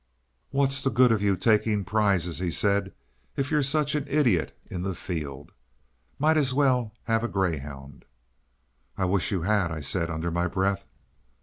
"What's 0.49 0.81
the 0.81 0.89
good 0.89 1.11
of 1.11 1.21
your 1.21 1.35
taking 1.35 1.85
prizes," 1.85 2.39
he 2.39 2.49
said, 2.49 2.91
"if 3.37 3.51
you're 3.51 3.61
such 3.61 3.93
an 3.93 4.07
idiot 4.07 4.57
in 4.65 4.81
the 4.81 4.95
field? 4.95 5.51
might 6.17 6.37
as 6.37 6.55
well 6.55 6.95
have 7.03 7.23
a 7.23 7.27
greyhound." 7.27 8.05
"I 8.97 9.05
wish 9.05 9.31
you 9.31 9.43
had," 9.43 9.69
I 9.69 9.81
said 9.81 10.09
under 10.09 10.31
my 10.31 10.47
breath. 10.47 10.87